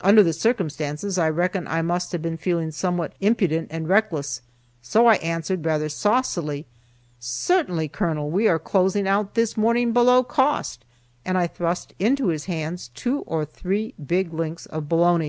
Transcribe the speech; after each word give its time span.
Under 0.00 0.24
the 0.24 0.32
circumstances, 0.32 1.16
I 1.16 1.28
reckon 1.30 1.68
I 1.68 1.80
must 1.80 2.10
have 2.10 2.20
been 2.20 2.36
feeling 2.36 2.72
somewhat 2.72 3.12
impudent 3.20 3.68
and 3.70 3.88
reckless, 3.88 4.42
so 4.82 5.06
I 5.06 5.14
answered 5.18 5.64
rather 5.64 5.88
saucily, 5.88 6.66
"Certainly, 7.20 7.86
Colonel, 7.90 8.32
we 8.32 8.48
are 8.48 8.58
closing 8.58 9.06
out 9.06 9.34
this 9.34 9.56
morning 9.56 9.92
below 9.92 10.24
cost;" 10.24 10.84
and 11.24 11.38
I 11.38 11.46
thrust 11.46 11.94
into 12.00 12.30
his 12.30 12.46
hands 12.46 12.90
two 12.96 13.20
or 13.28 13.44
three 13.44 13.94
big 14.04 14.34
links 14.34 14.66
of 14.66 14.88
bologna. 14.88 15.28